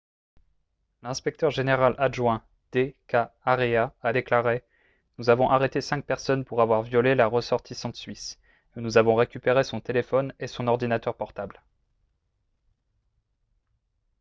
[1.03, 3.27] l'inspecteur général adjoint d.k.
[3.45, 4.63] arya a déclaré:
[5.19, 8.39] «nous avons arrêté cinq personnes pour avoir violé la ressortissante suisse
[8.75, 11.61] et nous avons récupéré son téléphone et son ordinateur portables.»